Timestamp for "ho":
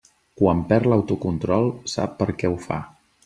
2.55-2.59